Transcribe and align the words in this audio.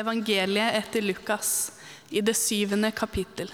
Evangeliet 0.00 0.78
etter 0.78 1.04
Lukas 1.04 1.72
i 2.10 2.22
det 2.24 2.34
syvende 2.34 2.90
kapittel. 2.90 3.50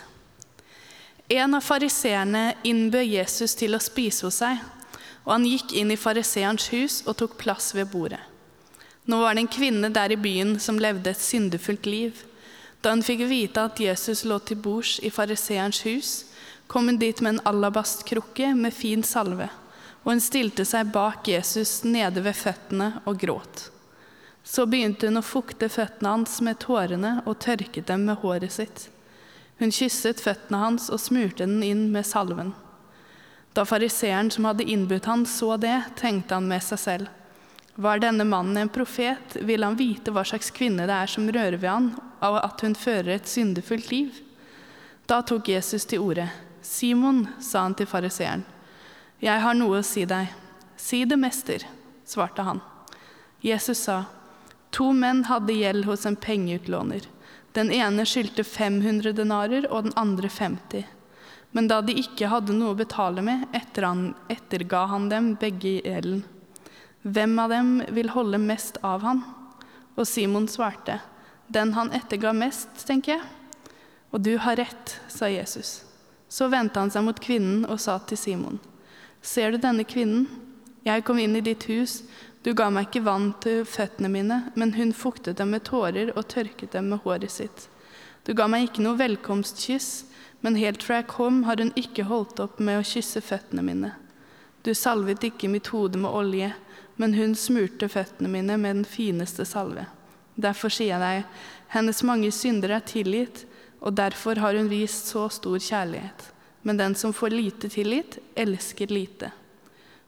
En 1.28 1.54
av 1.58 1.64
fariseerne 1.66 2.54
innbød 2.62 3.08
Jesus 3.10 3.56
til 3.58 3.74
å 3.74 3.82
spise 3.82 4.28
hos 4.28 4.38
seg, 4.44 4.60
og 5.26 5.32
han 5.34 5.46
gikk 5.48 5.74
inn 5.74 5.90
i 5.90 5.98
fariseerens 5.98 6.68
hus 6.70 7.00
og 7.04 7.16
tok 7.18 7.34
plass 7.40 7.72
ved 7.74 7.90
bordet. 7.90 8.22
Nå 9.10 9.18
var 9.22 9.34
det 9.34 9.44
en 9.44 9.50
kvinne 9.50 9.90
der 9.94 10.14
i 10.14 10.18
byen 10.18 10.56
som 10.62 10.78
levde 10.82 11.10
et 11.10 11.22
syndefullt 11.22 11.86
liv. 11.86 12.22
Da 12.82 12.94
hun 12.94 13.02
fikk 13.06 13.24
vite 13.26 13.66
at 13.66 13.82
Jesus 13.82 14.24
lå 14.26 14.38
til 14.46 14.58
bords 14.62 14.96
i 15.02 15.10
fariseerens 15.10 15.82
hus, 15.86 16.10
kom 16.70 16.86
hun 16.90 16.98
dit 16.98 17.20
med 17.22 17.36
en 17.36 17.44
alabastkrukke 17.50 18.52
med 18.54 18.74
fin 18.74 19.02
salve, 19.06 19.48
og 20.02 20.12
hun 20.14 20.22
stilte 20.22 20.66
seg 20.66 20.90
bak 20.94 21.26
Jesus 21.30 21.80
nede 21.86 22.22
ved 22.22 22.38
føttene 22.38 22.92
og 23.04 23.18
gråt. 23.22 23.70
Så 24.46 24.62
begynte 24.70 25.08
hun 25.08 25.18
å 25.18 25.24
fukte 25.26 25.66
føttene 25.72 26.12
hans 26.12 26.38
med 26.44 26.60
tårene 26.62 27.16
og 27.26 27.40
tørket 27.42 27.88
dem 27.90 28.04
med 28.06 28.20
håret 28.22 28.54
sitt. 28.54 28.86
Hun 29.58 29.72
kysset 29.74 30.22
føttene 30.22 30.60
hans 30.60 30.86
og 30.92 31.00
smurte 31.02 31.42
den 31.42 31.64
inn 31.66 31.88
med 31.90 32.06
salven. 32.06 32.52
Da 33.56 33.64
fariseeren 33.66 34.30
som 34.30 34.46
hadde 34.46 34.68
innbudt 34.68 35.08
han, 35.08 35.24
så 35.26 35.56
det, 35.56 35.74
tenkte 35.98 36.36
han 36.36 36.46
med 36.46 36.62
seg 36.62 36.78
selv. 36.78 37.08
Var 37.74 38.00
denne 38.00 38.24
mannen 38.28 38.56
en 38.60 38.72
profet, 38.72 39.38
ville 39.40 39.66
han 39.66 39.78
vite 39.80 40.12
hva 40.12 40.22
slags 40.28 40.52
kvinne 40.54 40.86
det 40.88 40.94
er 40.94 41.10
som 41.10 41.26
rører 41.26 41.58
ved 41.58 41.70
han, 41.70 41.88
og 42.24 42.38
at 42.44 42.62
hun 42.64 42.76
fører 42.78 43.16
et 43.16 43.28
syndefullt 43.28 43.90
liv. 43.90 44.20
Da 45.08 45.22
tok 45.26 45.48
Jesus 45.48 45.88
til 45.88 46.04
orde. 46.04 46.28
Simon, 46.62 47.26
sa 47.40 47.64
han 47.66 47.76
til 47.78 47.88
fariseeren, 47.88 48.44
jeg 49.20 49.40
har 49.40 49.56
noe 49.56 49.80
å 49.80 49.86
si 49.86 50.04
deg. 50.04 50.28
Si 50.76 51.00
det, 51.08 51.16
mester, 51.16 51.62
svarte 52.04 52.44
han. 52.44 52.60
Jesus 53.40 53.80
sa, 53.86 54.02
To 54.76 54.90
menn 54.92 55.24
hadde 55.24 55.54
gjeld 55.56 55.86
hos 55.88 56.04
en 56.06 56.18
pengeutlåner. 56.20 57.06
Den 57.56 57.70
ene 57.72 58.04
skyldte 58.04 58.44
500 58.44 59.14
denarer 59.16 59.64
og 59.70 59.86
den 59.86 59.94
andre 59.96 60.28
50. 60.28 60.84
Men 61.56 61.68
da 61.70 61.78
de 61.80 61.94
ikke 61.96 62.28
hadde 62.28 62.52
noe 62.52 62.74
å 62.74 62.76
betale 62.76 63.22
med, 63.24 63.46
etterga 63.56 64.82
han 64.90 65.08
dem 65.08 65.30
begge 65.40 65.78
gjelden. 65.78 66.26
Hvem 67.06 67.38
av 67.38 67.54
dem 67.54 67.70
vil 67.96 68.10
holde 68.12 68.42
mest 68.42 68.76
av 68.84 69.06
han? 69.06 69.22
Og 69.96 70.04
Simon 70.04 70.48
svarte, 70.50 71.00
Den 71.48 71.72
han 71.72 71.92
etterga 71.94 72.32
mest, 72.34 72.68
tenker 72.84 73.12
jeg. 73.14 73.22
Og 74.10 74.20
du 74.20 74.34
har 74.42 74.58
rett, 74.58 74.98
sa 75.08 75.30
Jesus. 75.30 75.84
Så 76.28 76.50
vendte 76.52 76.82
han 76.82 76.90
seg 76.90 77.06
mot 77.06 77.20
kvinnen 77.22 77.64
og 77.64 77.78
sa 77.80 77.96
til 77.98 78.18
Simon, 78.18 78.58
Ser 79.22 79.54
du 79.54 79.58
denne 79.62 79.86
kvinnen? 79.86 80.26
Jeg 80.84 81.02
kom 81.06 81.18
inn 81.18 81.34
i 81.38 81.42
ditt 81.42 81.64
hus, 81.70 82.02
du 82.46 82.52
ga 82.54 82.68
meg 82.70 82.86
ikke 82.86 83.02
vann 83.02 83.32
til 83.42 83.64
føttene 83.66 84.06
mine, 84.06 84.36
men 84.54 84.76
hun 84.76 84.92
fuktet 84.94 85.40
dem 85.40 85.50
med 85.50 85.64
tårer 85.66 86.12
og 86.12 86.28
tørket 86.30 86.76
dem 86.76 86.92
med 86.92 87.02
håret 87.02 87.32
sitt. 87.34 87.64
Du 88.22 88.36
ga 88.38 88.46
meg 88.46 88.68
ikke 88.68 88.84
noe 88.84 89.00
velkomstkyss, 89.00 89.88
men 90.46 90.54
helt 90.54 90.84
fra 90.86 91.00
jeg 91.00 91.08
kom, 91.10 91.40
har 91.48 91.58
hun 91.58 91.72
ikke 91.74 92.06
holdt 92.06 92.38
opp 92.44 92.60
med 92.62 92.78
å 92.78 92.86
kysse 92.86 93.18
føttene 93.26 93.64
mine. 93.66 93.90
Du 94.62 94.70
salvet 94.78 95.26
ikke 95.26 95.50
mitt 95.50 95.72
hode 95.74 95.98
med 95.98 96.14
olje, 96.14 96.52
men 97.02 97.18
hun 97.18 97.34
smurte 97.34 97.88
føttene 97.90 98.30
mine 98.30 98.54
med 98.62 98.78
den 98.78 98.86
fineste 98.86 99.42
salve. 99.42 99.88
Derfor 100.38 100.70
sier 100.70 100.94
jeg 100.94 101.02
deg, 101.02 101.42
hennes 101.74 102.02
mange 102.06 102.30
synder 102.30 102.76
er 102.78 102.86
tilgitt, 102.86 103.42
og 103.82 103.98
derfor 103.98 104.38
har 104.38 104.54
hun 104.54 104.70
vist 104.70 105.10
så 105.10 105.26
stor 105.34 105.58
kjærlighet. 105.58 106.30
Men 106.62 106.78
den 106.78 106.94
som 106.94 107.10
får 107.10 107.34
lite 107.34 107.74
tilgitt, 107.74 108.20
elsker 108.38 108.94
lite. 108.94 109.32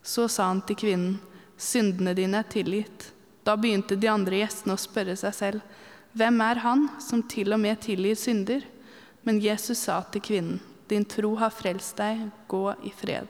Så 0.06 0.28
sa 0.31 0.53
han 0.53 0.62
til 0.62 0.78
kvinnen, 0.78 1.19
syndene 1.58 2.14
dine 2.16 2.41
er 2.41 2.48
tilgitt. 2.48 3.10
Da 3.44 3.56
begynte 3.56 3.96
de 3.98 4.08
andre 4.10 4.41
gjestene 4.42 4.76
å 4.76 4.80
spørre 4.80 5.16
seg 5.19 5.34
selv, 5.36 5.76
hvem 6.16 6.41
er 6.42 6.62
han 6.64 6.86
som 7.02 7.22
til 7.22 7.52
og 7.52 7.60
med 7.62 7.80
tilgir 7.84 8.16
synder? 8.19 8.64
Men 9.26 9.42
Jesus 9.42 9.84
sa 9.84 10.00
til 10.08 10.24
kvinnen, 10.24 10.60
din 10.88 11.04
tro 11.04 11.34
har 11.36 11.52
frelst 11.52 11.98
deg, 12.00 12.28
gå 12.48 12.64
i 12.86 12.92
fred. 12.94 13.28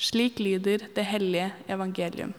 Slik 0.00 0.40
lyder 0.40 0.88
det 0.96 1.04
hellige 1.04 1.50
evangelium. 1.70 2.32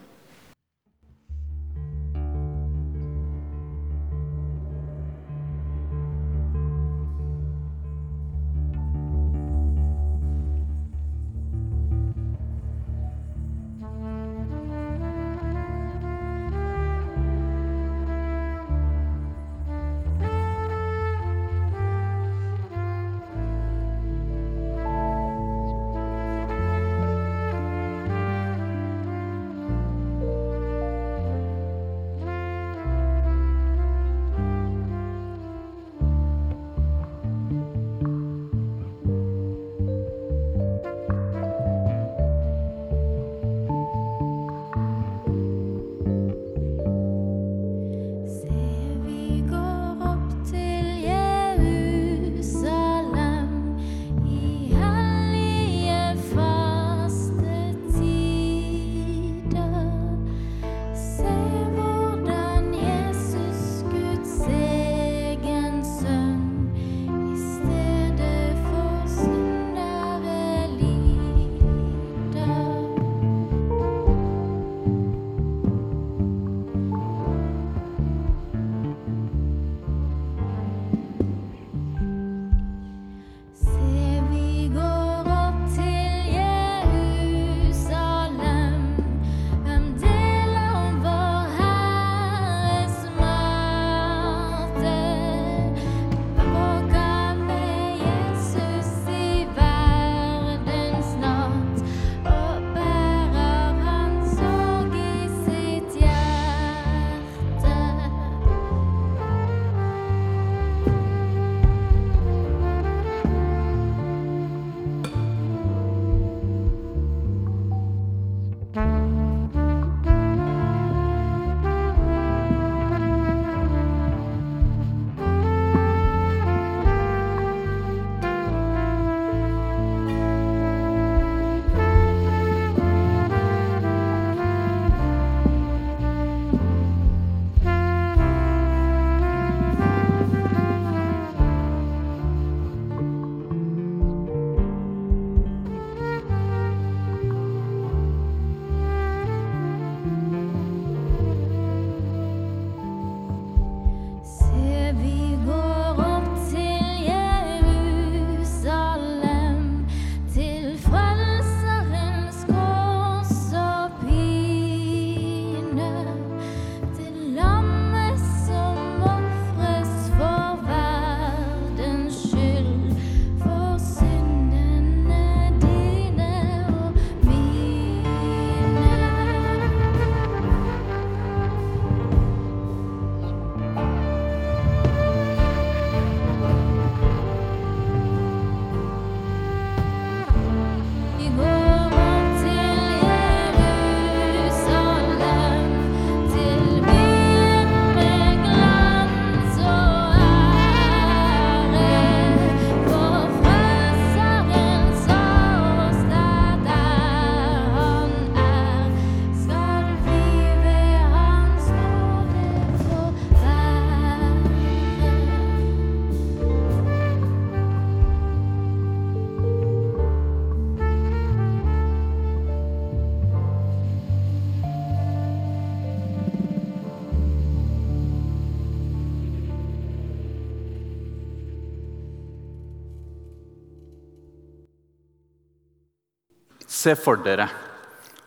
Se 236.84 236.92
for 237.00 237.20
dere 237.24 237.48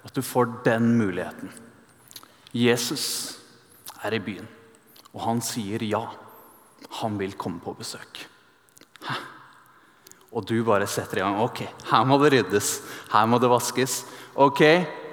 at 0.07 0.15
du 0.15 0.23
får 0.25 0.49
den 0.65 0.95
muligheten. 0.97 1.51
Jesus 2.55 3.37
er 4.01 4.15
i 4.17 4.21
byen, 4.23 4.47
og 5.13 5.25
han 5.27 5.41
sier 5.45 5.83
ja. 5.85 6.05
Han 7.01 7.17
vil 7.19 7.35
komme 7.37 7.59
på 7.61 7.75
besøk. 7.77 8.21
Hæ? 9.03 9.17
Og 10.37 10.45
du 10.47 10.55
bare 10.65 10.87
setter 10.89 11.19
i 11.19 11.25
gang. 11.25 11.37
Ok, 11.43 11.65
her 11.89 12.05
må 12.07 12.17
det 12.21 12.31
ryddes. 12.33 12.71
Her 13.11 13.27
må 13.29 13.39
det 13.41 13.51
vaskes. 13.51 14.01
Ok, 14.35 14.63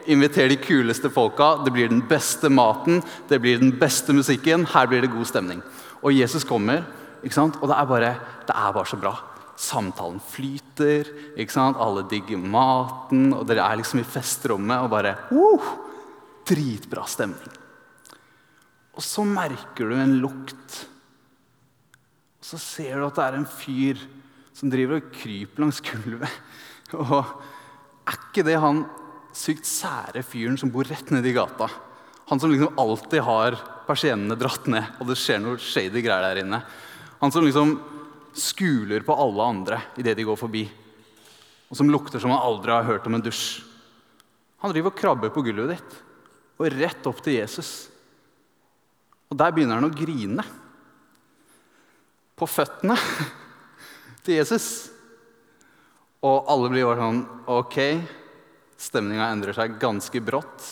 Inviter 0.05 0.51
de 0.53 0.59
kuleste 0.61 1.09
folka. 1.09 1.55
Det 1.65 1.73
blir 1.73 1.89
den 1.89 2.03
beste 2.05 2.51
maten, 2.53 3.01
det 3.29 3.39
blir 3.41 3.57
den 3.61 3.73
beste 3.81 4.13
musikken. 4.13 4.67
Her 4.69 4.89
blir 4.91 5.01
det 5.01 5.13
god 5.13 5.25
stemning. 5.31 5.63
Og 6.05 6.13
Jesus 6.13 6.45
kommer, 6.45 6.85
ikke 7.25 7.39
sant? 7.39 7.57
og 7.63 7.71
det 7.71 7.79
er 7.79 7.89
bare, 7.89 8.11
det 8.45 8.57
er 8.57 8.75
bare 8.77 8.91
så 8.91 8.99
bra. 9.01 9.15
Samtalen 9.61 10.19
flyter, 10.19 11.09
ikke 11.39 11.55
sant? 11.55 11.79
alle 11.81 12.03
digger 12.11 12.41
maten, 12.41 13.29
og 13.37 13.45
dere 13.49 13.67
er 13.67 13.79
liksom 13.81 14.01
i 14.03 14.07
festrommet 14.07 14.83
og 14.83 14.91
bare 14.93 15.15
uh, 15.31 15.69
Dritbra 16.45 17.07
stemning. 17.09 17.61
Og 18.95 19.03
så 19.03 19.25
merker 19.27 19.91
du 19.91 19.95
en 19.99 20.19
lukt. 20.23 20.83
Og 22.39 22.51
så 22.51 22.61
ser 22.61 22.99
du 22.99 23.07
at 23.07 23.17
det 23.17 23.25
er 23.25 23.39
en 23.39 23.49
fyr 23.49 24.03
som 24.55 24.71
driver 24.71 25.01
og 25.01 25.15
kryper 25.15 25.65
langs 25.65 25.81
gulvet. 25.83 26.37
Og 27.01 27.17
er 28.05 28.19
ikke 28.19 28.45
det 28.47 28.59
han 28.61 28.85
sykt 29.35 29.67
sære 29.67 30.23
fyren 30.23 30.59
som 30.61 30.71
bor 30.71 30.87
rett 30.87 31.09
nedi 31.11 31.33
gata? 31.35 31.67
Han 32.29 32.41
som 32.41 32.53
liksom 32.53 32.79
alltid 32.79 33.25
har 33.27 33.57
persiennene 33.89 34.37
dratt 34.39 34.69
ned, 34.71 34.95
og 35.01 35.11
det 35.11 35.19
skjer 35.21 35.43
noe 35.43 35.61
shady 35.61 36.05
greier 36.05 36.25
der 36.25 36.41
inne. 36.45 36.61
Han 37.21 37.33
som 37.35 37.45
liksom 37.45 37.75
skuler 38.39 39.05
på 39.07 39.15
alle 39.17 39.47
andre 39.55 39.81
idet 40.01 40.17
de 40.19 40.27
går 40.27 40.39
forbi. 40.39 40.65
Og 41.71 41.79
som 41.79 41.91
lukter 41.91 42.23
som 42.23 42.33
han 42.35 42.43
aldri 42.43 42.75
har 42.75 42.87
hørt 42.87 43.07
om 43.09 43.17
en 43.17 43.25
dusj. 43.25 43.63
Han 44.65 44.73
driver 44.73 44.93
og 44.93 44.99
krabber 44.99 45.33
på 45.33 45.43
gulvet 45.45 45.75
ditt, 45.75 45.97
og 46.57 46.71
rett 46.73 47.09
opp 47.11 47.19
til 47.25 47.37
Jesus. 47.37 47.73
Og 49.29 49.37
der 49.37 49.53
begynner 49.53 49.81
han 49.81 49.89
å 49.89 49.95
grine. 49.95 50.45
På 52.35 52.49
føttene 52.51 52.97
til 54.25 54.39
Jesus. 54.39 54.69
Og 56.25 56.49
alle 56.51 56.71
blir 56.73 56.89
bare 56.89 57.03
sånn 57.03 57.21
Ok, 57.53 57.79
stemninga 58.81 59.29
endrer 59.35 59.57
seg 59.57 59.77
ganske 59.83 60.23
brått. 60.25 60.71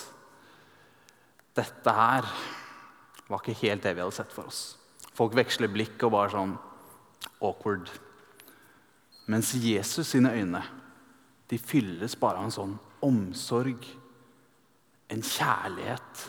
Dette 1.52 1.92
her 1.92 2.28
var 3.28 3.42
ikke 3.42 3.60
helt 3.60 3.84
det 3.84 3.92
vi 3.96 4.02
hadde 4.02 4.16
sett 4.16 4.32
for 4.32 4.48
oss. 4.48 4.62
Folk 5.12 5.36
veksler 5.36 5.70
blikk 5.72 6.00
og 6.06 6.14
bare 6.14 6.32
sånn 6.32 6.54
awkward. 7.42 7.90
Mens 9.26 9.52
Jesus 9.54 10.12
sine 10.12 10.32
øyne 10.32 10.62
de 11.50 11.58
fylles 11.58 12.16
bare 12.16 12.40
av 12.40 12.48
en 12.48 12.54
sånn 12.54 12.72
omsorg, 13.04 13.84
en 15.12 15.22
kjærlighet. 15.26 16.22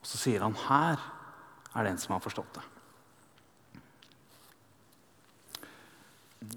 Og 0.00 0.08
så 0.08 0.20
sier 0.20 0.44
han 0.44 0.56
her 0.68 1.02
er 1.74 1.84
det 1.84 1.92
en 1.92 2.00
som 2.00 2.14
har 2.16 2.24
forstått 2.24 2.56
det. 2.56 2.64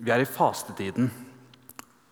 Vi 0.02 0.14
er 0.14 0.24
i 0.24 0.30
fastetiden. 0.30 1.10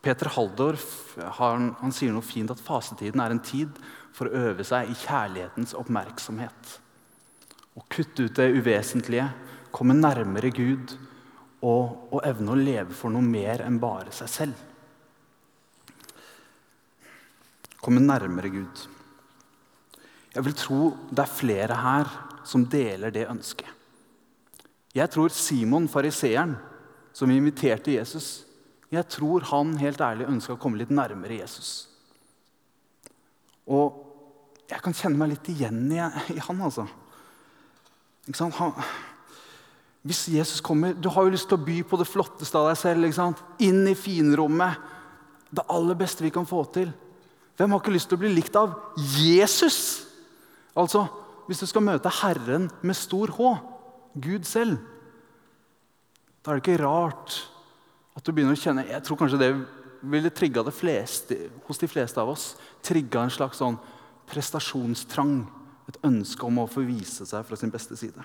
Peter 0.03 0.29
Haldorf 0.35 1.15
han, 1.39 1.73
han 1.79 1.95
sier 1.95 2.11
noe 2.15 2.25
fint 2.25 2.51
at 2.51 2.61
fastetiden 2.63 3.21
er 3.23 3.33
en 3.33 3.43
tid 3.43 3.71
for 4.15 4.27
å 4.27 4.43
øve 4.49 4.65
seg 4.67 4.91
i 4.91 4.97
kjærlighetens 4.99 5.75
oppmerksomhet. 5.79 6.75
Å 7.79 7.85
kutte 7.91 8.27
ut 8.27 8.35
det 8.35 8.49
uvesentlige, 8.57 9.29
komme 9.71 9.95
nærmere 9.97 10.51
Gud 10.53 10.95
og, 11.61 12.09
og 12.11 12.21
evne 12.27 12.53
å 12.53 12.59
leve 12.59 12.95
for 12.95 13.13
noe 13.13 13.25
mer 13.25 13.63
enn 13.65 13.79
bare 13.81 14.13
seg 14.15 14.31
selv. 14.31 14.65
Komme 17.79 18.03
nærmere 18.03 18.51
Gud. 18.51 18.85
Jeg 20.33 20.45
vil 20.45 20.55
tro 20.57 20.81
det 21.09 21.23
er 21.23 21.31
flere 21.31 21.79
her 21.79 22.11
som 22.47 22.65
deler 22.69 23.13
det 23.13 23.27
ønsket. 23.29 23.69
Jeg 24.95 25.11
tror 25.13 25.29
Simon, 25.33 25.87
fariseeren, 25.91 26.55
som 27.13 27.31
inviterte 27.31 27.93
Jesus, 27.93 28.45
jeg 28.89 29.05
tror 29.11 29.45
han 29.51 29.75
helt 29.77 30.01
ærlig 30.01 30.27
ønska 30.29 30.55
å 30.55 30.61
komme 30.61 30.79
litt 30.79 30.93
nærmere 30.93 31.41
Jesus. 31.41 31.89
Og 33.69 34.05
jeg 34.69 34.81
kan 34.85 34.95
kjenne 34.97 35.19
meg 35.19 35.33
litt 35.33 35.49
igjen 35.53 35.83
i 35.93 35.99
han, 35.99 36.63
altså. 36.65 36.87
Ikke 38.25 38.37
sant? 38.37 38.57
Han, 38.57 38.73
hvis 40.07 40.29
Jesus 40.31 40.61
kommer 40.63 40.93
Du 40.93 41.09
har 41.11 41.25
jo 41.25 41.33
lyst 41.33 41.49
til 41.49 41.57
å 41.59 41.65
by 41.65 41.81
på 41.83 41.97
det 41.99 42.07
flotteste 42.07 42.57
av 42.57 42.69
deg 42.69 42.79
selv. 42.79 43.41
Inn 43.59 43.83
i 43.89 43.95
finrommet. 43.99 44.77
Det 45.49 45.65
aller 45.67 45.97
beste 45.97 46.23
vi 46.23 46.31
kan 46.31 46.47
få 46.47 46.63
til. 46.73 46.91
Hvem 47.57 47.73
har 47.73 47.81
ikke 47.81 47.91
lyst 47.91 48.07
til 48.11 48.19
å 48.19 48.21
bli 48.21 48.31
likt 48.31 48.55
av 48.55 48.77
Jesus? 49.19 50.05
Altså, 50.77 51.07
Hvis 51.49 51.63
du 51.63 51.65
skal 51.65 51.81
møte 51.81 52.11
Herren 52.21 52.67
med 52.85 52.95
stor 52.95 53.31
H, 53.33 53.55
Gud 54.21 54.45
selv, 54.45 54.77
da 56.45 56.51
er 56.51 56.59
det 56.59 56.61
ikke 56.61 56.83
rart 56.83 57.39
at 58.13 58.21
du 58.21 58.29
begynner 58.31 58.53
å 58.53 58.59
kjenne 58.59 58.85
Jeg 58.85 59.01
tror 59.03 59.17
kanskje 59.17 59.39
det 59.41 59.49
ville 60.01 60.29
trigga 60.29 60.61
det 60.63 60.75
fleste, 60.77 61.49
hos 61.65 61.81
de 61.81 61.89
fleste 61.89 62.21
av 62.21 62.29
oss. 62.29 62.53
Trigga 62.85 63.25
en 63.25 63.33
slags 63.33 63.59
sånn 63.59 63.79
prestasjonstrang. 64.29 65.41
Et 65.89 65.97
ønske 66.05 66.45
om 66.45 66.61
å 66.61 66.69
få 66.69 66.85
vise 66.85 67.25
seg 67.25 67.43
fra 67.47 67.57
sin 67.57 67.73
beste 67.73 67.97
side. 67.97 68.23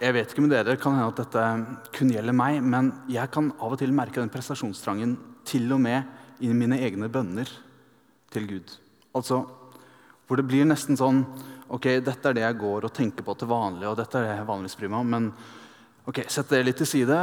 Jeg 0.00 0.14
vet 0.14 0.32
ikke 0.32 0.44
med 0.44 0.52
dere, 0.52 0.76
kan 0.80 0.96
hende 0.96 1.10
at 1.12 1.20
dette 1.22 1.44
kun 1.96 2.10
gjelder 2.12 2.36
meg, 2.36 2.58
men 2.62 2.90
jeg 3.10 3.30
kan 3.32 3.50
av 3.58 3.74
og 3.74 3.80
til 3.80 3.92
merke 3.96 4.20
den 4.20 4.32
prestasjonstrangen 4.32 5.16
til 5.48 5.70
og 5.74 5.80
med 5.82 6.44
i 6.44 6.50
mine 6.56 6.78
egne 6.80 7.08
bønner 7.12 7.48
til 8.32 8.46
Gud. 8.48 8.76
Altså, 9.16 9.44
Hvor 10.26 10.38
det 10.38 10.46
blir 10.46 10.62
nesten 10.68 10.94
sånn 10.94 11.24
Ok, 11.70 11.86
dette 12.02 12.28
er 12.28 12.34
det 12.34 12.42
jeg 12.42 12.58
går 12.58 12.84
og 12.86 12.92
tenker 12.94 13.22
på 13.22 13.34
til 13.38 13.46
vanlig, 13.50 13.86
og 13.86 13.96
dette 13.98 14.18
er 14.18 14.24
det 14.26 14.32
jeg 14.40 14.46
vanligvis 14.48 14.74
bryr 14.78 14.90
meg 14.90 15.04
om, 15.04 15.12
men 15.14 15.28
ok, 16.10 16.24
sett 16.26 16.50
det 16.50 16.64
litt 16.64 16.80
til 16.82 16.88
side. 16.90 17.18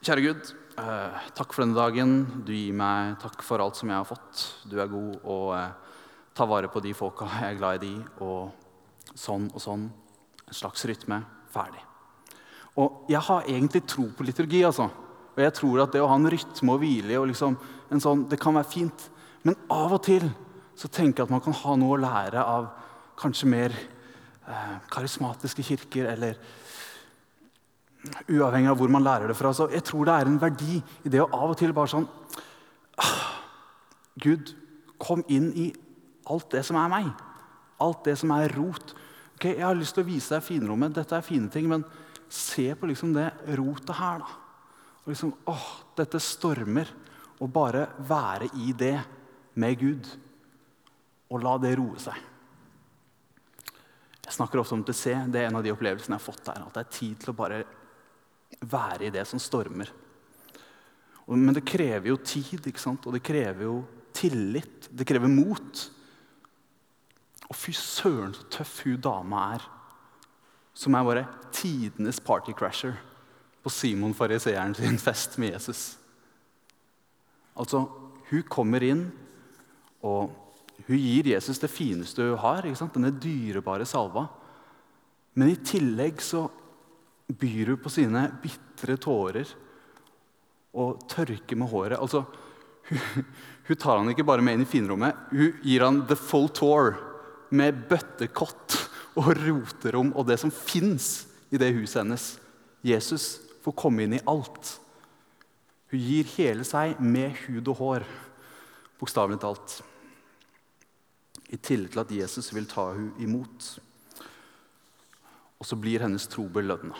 Kjære 0.00 0.22
Gud, 0.24 0.52
eh, 0.80 1.18
takk 1.36 1.52
for 1.52 1.66
denne 1.66 1.76
dagen. 1.76 2.14
Du 2.46 2.54
gir 2.56 2.72
meg 2.72 3.18
takk 3.20 3.44
for 3.44 3.60
alt 3.60 3.76
som 3.76 3.92
jeg 3.92 4.00
har 4.00 4.08
fått. 4.08 4.46
Du 4.64 4.78
er 4.80 4.88
god 4.88 5.28
og 5.28 5.52
eh, 5.58 5.92
tar 6.32 6.48
vare 6.48 6.72
på 6.72 6.80
de 6.80 6.94
folka 6.96 7.28
jeg 7.34 7.50
er 7.50 7.60
glad 7.60 7.84
i 7.84 7.90
de, 7.90 7.92
og 8.24 9.12
sånn 9.12 9.50
og 9.52 9.60
sånn. 9.60 9.90
En 10.52 10.58
slags 10.58 10.84
rytme. 10.84 11.22
Ferdig. 11.52 11.80
Og 12.76 13.08
jeg 13.08 13.20
har 13.24 13.48
egentlig 13.48 13.82
tro 13.88 14.04
på 14.16 14.24
liturgi, 14.24 14.60
altså. 14.68 14.90
Og 15.32 15.40
jeg 15.40 15.54
tror 15.56 15.82
at 15.86 15.94
det 15.94 16.02
å 16.04 16.08
ha 16.10 16.16
en 16.20 16.28
rytme 16.28 16.74
og 16.74 16.82
hvile 16.82 17.16
og 17.20 17.30
liksom 17.30 17.56
en 17.92 18.00
sånn, 18.04 18.26
det 18.28 18.36
kan 18.40 18.56
være 18.56 18.68
fint. 18.68 19.06
Men 19.48 19.56
av 19.72 19.96
og 19.96 20.02
til 20.04 20.28
så 20.76 20.88
tenker 20.92 21.22
jeg 21.22 21.28
at 21.28 21.32
man 21.32 21.44
kan 21.44 21.56
ha 21.56 21.76
noe 21.80 21.96
å 21.96 22.00
lære 22.00 22.44
av 22.44 22.68
kanskje 23.20 23.48
mer 23.48 23.72
eh, 23.72 24.76
karismatiske 24.92 25.64
kirker, 25.64 26.10
eller 26.12 26.36
uavhengig 28.28 28.72
av 28.72 28.80
hvor 28.80 28.92
man 28.92 29.04
lærer 29.04 29.30
det 29.30 29.38
fra. 29.38 29.52
Så 29.56 29.70
jeg 29.72 29.84
tror 29.88 30.08
det 30.08 30.16
er 30.18 30.30
en 30.30 30.40
verdi 30.42 30.80
i 30.80 31.12
det 31.12 31.22
å 31.24 31.30
av 31.32 31.52
og 31.54 31.58
til 31.60 31.72
bare 31.76 31.92
sånn 31.92 32.08
ah, 33.00 33.28
Gud, 34.20 34.52
kom 35.00 35.24
inn 35.32 35.48
i 35.56 35.70
alt 36.30 36.50
det 36.52 36.64
som 36.66 36.76
er 36.80 36.92
meg. 36.92 37.08
Alt 37.82 38.04
det 38.06 38.18
som 38.20 38.32
er 38.36 38.52
rot. 38.54 38.92
Ok, 39.36 39.44
Jeg 39.44 39.64
har 39.64 39.74
lyst 39.74 39.96
til 39.96 40.04
å 40.04 40.08
vise 40.08 40.34
deg 40.34 40.44
finrommet. 40.46 40.94
Dette 40.94 41.16
er 41.16 41.26
fine 41.26 41.50
ting, 41.50 41.68
men 41.68 41.84
se 42.28 42.74
på 42.74 42.88
liksom 42.88 43.14
det 43.16 43.30
rotet 43.58 43.96
her. 43.98 44.18
da. 44.22 44.26
Og 45.04 45.12
liksom, 45.12 45.32
åh, 45.50 45.70
Dette 45.96 46.20
stormer. 46.20 46.88
Og 47.42 47.50
bare 47.50 47.88
være 47.98 48.48
i 48.62 48.72
det 48.72 49.00
med 49.54 49.78
Gud. 49.78 50.06
Og 51.30 51.42
la 51.42 51.56
det 51.58 51.74
roe 51.78 51.98
seg. 51.98 52.14
Jeg 54.22 54.36
snakker 54.36 54.60
ofte 54.62 54.76
om 54.76 54.84
til 54.86 54.94
se. 54.94 55.14
Det 55.26 55.40
er 55.40 55.50
en 55.50 55.58
av 55.58 55.64
de 55.64 55.72
opplevelsene 55.74 56.14
jeg 56.14 56.22
har 56.22 56.24
fått 56.24 56.44
der. 56.46 56.62
At 56.62 56.76
det 56.76 56.84
er 56.84 56.94
tid 56.94 57.18
til 57.20 57.32
å 57.32 57.36
bare 57.36 57.64
være 58.60 59.08
i 59.08 59.12
det 59.12 59.24
som 59.26 59.42
stormer. 59.42 59.90
Men 61.26 61.54
det 61.56 61.64
krever 61.66 62.12
jo 62.12 62.18
tid, 62.18 62.64
ikke 62.66 62.82
sant? 62.82 63.06
og 63.06 63.14
det 63.16 63.22
krever 63.24 63.66
jo 63.66 63.76
tillit. 64.14 64.88
Det 64.90 65.06
krever 65.08 65.30
mot. 65.30 65.82
Og 67.52 67.58
fy 67.60 67.74
søren, 67.76 68.32
så 68.32 68.46
tøff 68.48 68.78
hun 68.86 69.00
dama 69.04 69.46
er. 69.58 69.64
Som 70.72 70.96
er 70.96 71.04
bare 71.04 71.26
tidenes 71.52 72.16
partycrasher 72.24 72.94
på 73.62 73.70
Simon 73.70 74.14
fariseeren 74.16 74.72
sin 74.74 74.96
fest 74.98 75.36
med 75.38 75.52
Jesus. 75.52 75.98
Altså, 77.52 77.84
hun 78.30 78.46
kommer 78.48 78.82
inn, 78.86 79.04
og 80.00 80.32
hun 80.86 80.96
gir 80.96 81.28
Jesus 81.34 81.60
det 81.60 81.70
fineste 81.70 82.24
hun 82.24 82.40
har, 82.40 82.64
denne 82.64 83.12
dyrebare 83.20 83.84
salva. 83.86 84.24
Men 85.36 85.52
i 85.52 85.60
tillegg 85.60 86.24
så 86.24 86.46
byr 87.28 87.74
hun 87.74 87.84
på 87.84 87.92
sine 87.92 88.26
bitre 88.40 88.96
tårer 88.96 89.52
og 90.72 91.04
tørker 91.04 91.60
med 91.60 91.68
håret. 91.68 92.00
Altså, 92.00 92.24
hun, 92.88 93.24
hun, 93.68 93.76
tar 93.76 94.00
han 94.00 94.08
ikke 94.08 94.24
bare 94.24 94.40
med 94.40 94.56
inn 94.56 94.64
i 94.64 94.72
finrommet, 94.72 95.28
hun 95.30 95.60
gir 95.60 95.84
han 95.84 96.06
the 96.08 96.16
full 96.16 96.48
tour 96.48 96.96
med 97.52 97.84
bøttekott 97.90 98.78
og 99.20 99.34
roterom 99.36 100.12
og 100.16 100.26
det 100.28 100.38
som 100.40 100.52
fins 100.52 101.26
i 101.52 101.60
det 101.60 101.72
huset 101.76 102.00
hennes. 102.02 102.26
Jesus 102.82 103.36
får 103.62 103.76
komme 103.78 104.06
inn 104.06 104.16
i 104.16 104.24
alt. 104.28 104.76
Hun 105.92 106.00
gir 106.00 106.28
hele 106.38 106.64
seg 106.64 107.00
med 107.04 107.36
hud 107.44 107.68
og 107.68 107.78
hår, 107.78 108.06
bokstavelig 109.00 109.38
talt. 109.42 109.80
I 111.52 111.58
tillegg 111.60 111.92
til 111.92 112.02
at 112.02 112.14
Jesus 112.22 112.48
vil 112.56 112.68
ta 112.68 112.88
hun 112.96 113.12
imot. 113.20 113.74
Og 115.60 115.68
så 115.68 115.76
blir 115.78 116.02
hennes 116.02 116.24
tro 116.32 116.46
belønna. 116.50 116.96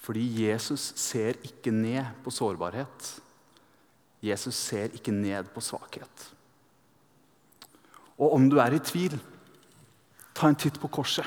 Fordi 0.00 0.24
Jesus 0.42 0.90
ser 0.98 1.38
ikke 1.46 1.70
ned 1.70 2.02
på 2.24 2.32
sårbarhet. 2.34 3.12
Jesus 4.20 4.58
ser 4.58 4.90
ikke 4.96 5.14
ned 5.14 5.52
på 5.54 5.62
svakhet. 5.64 6.26
Og 8.20 8.36
om 8.36 8.48
du 8.52 8.58
er 8.60 8.76
i 8.76 8.82
tvil, 8.84 9.16
ta 10.36 10.50
en 10.50 10.58
titt 10.58 10.76
på 10.80 10.90
korset. 10.92 11.26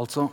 Altså, 0.00 0.28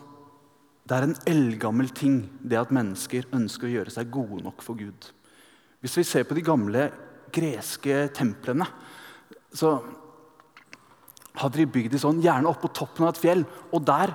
det 0.87 0.95
er 0.95 1.07
en 1.07 1.17
eldgammel 1.27 1.91
ting 1.91 2.21
det 2.39 2.59
at 2.59 2.71
mennesker 2.73 3.27
ønsker 3.35 3.67
å 3.67 3.73
gjøre 3.73 3.93
seg 3.93 4.11
gode 4.13 4.39
nok 4.45 4.63
for 4.63 4.79
Gud. 4.79 5.09
Hvis 5.83 5.97
vi 5.99 6.05
ser 6.07 6.27
på 6.27 6.37
de 6.37 6.45
gamle 6.45 6.87
greske 7.35 8.05
templene, 8.15 8.65
så 9.51 9.75
hadde 11.37 11.59
de 11.59 11.67
bygd 11.69 11.93
de 11.93 12.01
sånn, 12.01 12.23
gjerne 12.23 12.49
opp 12.49 12.63
på 12.63 12.71
toppen 12.79 13.05
av 13.05 13.13
et 13.13 13.21
fjell. 13.21 13.43
Og 13.75 13.83
der, 13.85 14.13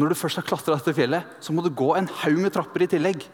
når 0.00 0.12
du 0.12 0.18
først 0.18 0.40
har 0.40 0.48
klatra 0.48 0.78
dette 0.78 0.96
fjellet, 0.96 1.36
så 1.44 1.54
må 1.54 1.62
du 1.62 1.70
gå 1.70 1.92
en 1.98 2.08
haug 2.22 2.40
med 2.40 2.54
trapper 2.54 2.86
i 2.86 2.90
tillegg. 2.90 3.26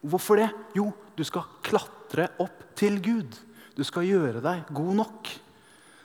Hvorfor 0.00 0.40
det? 0.40 0.48
Jo, 0.78 0.88
du 1.18 1.22
skal 1.26 1.46
klatre 1.66 2.30
opp 2.42 2.64
til 2.78 2.98
Gud. 3.04 3.36
Du 3.78 3.84
skal 3.86 4.08
gjøre 4.08 4.42
deg 4.42 4.70
god 4.74 4.94
nok. 4.98 5.28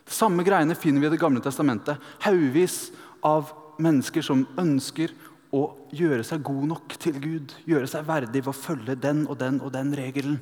Det 0.04 0.14
samme 0.14 0.46
greiene 0.46 0.78
finner 0.78 1.02
vi 1.02 1.10
i 1.10 1.14
Det 1.16 1.22
gamle 1.22 1.42
testamentet. 1.42 1.98
Haugevis 2.22 2.92
av 3.26 3.50
mennesker 3.82 4.22
som 4.26 4.44
ønsker 4.62 5.14
å 5.54 5.64
gjøre 5.94 6.26
seg 6.28 6.44
god 6.46 6.68
nok 6.70 6.98
til 7.02 7.18
Gud. 7.22 7.56
Gjøre 7.66 7.90
seg 7.90 8.06
verdig 8.06 8.44
ved 8.44 8.52
å 8.52 8.58
følge 8.58 8.98
den 9.00 9.24
og 9.26 9.40
den 9.42 9.58
og 9.62 9.74
den 9.74 9.90
regelen. 9.98 10.38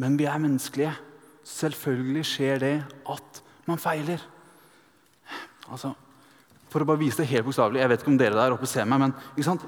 Men 0.00 0.16
vi 0.16 0.28
er 0.28 0.40
menneskelige. 0.40 0.94
Selvfølgelig 1.46 2.24
skjer 2.28 2.64
det 2.64 2.74
at 3.12 3.42
man 3.68 3.80
feiler. 3.80 4.24
Altså, 5.68 5.92
for 6.72 6.82
å 6.82 6.88
bare 6.88 7.00
vise 7.00 7.20
det 7.20 7.30
helt 7.30 7.46
bokstavelig, 7.46 7.80
Jeg 7.80 7.88
vet 7.88 8.00
ikke 8.00 8.12
om 8.14 8.18
dere 8.18 8.38
der 8.38 8.54
oppe 8.54 8.66
ser 8.66 8.88
meg, 8.88 9.00
men 9.00 9.14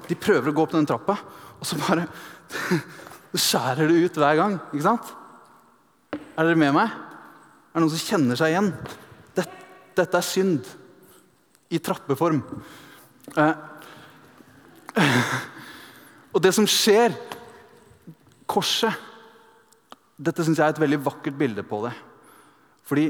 de 0.07 0.15
prøver 0.15 0.49
å 0.49 0.53
gå 0.55 0.63
opp 0.63 0.73
den 0.73 0.89
trappa, 0.89 1.17
og 1.59 1.65
så 1.65 1.77
bare 1.79 2.07
skjærer 3.33 3.87
det 3.89 4.05
ut 4.05 4.17
hver 4.17 4.35
gang. 4.39 4.59
ikke 4.73 4.85
sant? 4.85 5.18
Er 6.39 6.47
dere 6.47 6.55
med 6.55 6.71
meg? 6.71 6.87
Er 6.87 7.75
det 7.75 7.83
noen 7.83 7.91
som 7.91 8.05
kjenner 8.13 8.37
seg 8.39 8.53
igjen? 8.53 8.69
Dette, 9.35 9.57
dette 9.97 10.19
er 10.21 10.23
synd 10.23 10.69
i 11.67 11.81
trappeform. 11.83 12.39
Eh, 13.35 13.55
og 16.33 16.39
det 16.43 16.53
som 16.55 16.67
skjer 16.67 17.13
Korset 18.49 18.95
Dette 20.19 20.41
syns 20.43 20.57
jeg 20.57 20.65
er 20.65 20.73
et 20.73 20.81
veldig 20.81 20.97
vakkert 21.05 21.35
bilde 21.39 21.63
på 21.63 21.83
det. 21.85 21.91
Fordi 22.87 23.05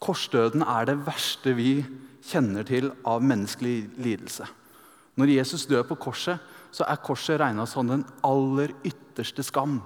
korsdøden 0.00 0.62
er 0.64 0.86
det 0.88 1.00
verste 1.04 1.52
vi 1.58 1.82
kjenner 2.24 2.64
til 2.68 2.88
av 3.08 3.24
menneskelig 3.24 3.90
lidelse. 4.00 4.46
Når 5.20 5.34
Jesus 5.34 5.66
dør 5.68 5.84
på 5.90 5.98
korset, 6.06 6.38
så 6.72 6.86
er 6.88 7.02
korset 7.04 7.40
regna 7.42 7.66
som 7.68 7.90
den 7.90 8.06
aller 8.24 8.72
ytterste 8.88 9.44
skam. 9.44 9.80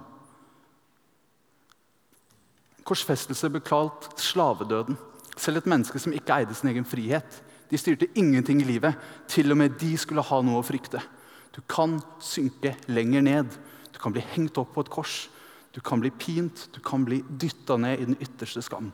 Korsfestelse 2.86 3.50
ble 3.50 3.62
kalt 3.66 4.08
slavedøden. 4.20 4.98
Selv 5.36 5.60
et 5.60 5.68
menneske 5.68 6.00
som 6.00 6.14
ikke 6.16 6.40
eide 6.40 6.54
sin 6.56 6.70
egen 6.70 6.86
frihet. 6.88 7.42
De 7.70 7.78
styrte 7.78 8.08
ingenting 8.14 8.62
i 8.62 8.68
livet. 8.68 8.94
Til 9.28 9.50
og 9.52 9.58
med 9.58 9.78
de 9.80 9.92
skulle 9.98 10.24
ha 10.24 10.42
noe 10.42 10.62
å 10.62 10.66
frykte. 10.66 11.02
Du 11.52 11.60
kan 11.68 11.98
synke 12.22 12.76
lenger 12.88 13.24
ned. 13.26 13.56
Du 13.92 13.98
kan 14.00 14.14
bli 14.14 14.22
hengt 14.34 14.58
opp 14.60 14.74
på 14.74 14.86
et 14.86 14.92
kors. 14.92 15.26
Du 15.76 15.82
kan 15.84 16.00
bli 16.00 16.08
pint, 16.08 16.68
du 16.72 16.80
kan 16.80 17.02
bli 17.04 17.18
dytta 17.28 17.76
ned 17.76 18.00
i 18.00 18.06
den 18.08 18.16
ytterste 18.16 18.62
skam. 18.64 18.88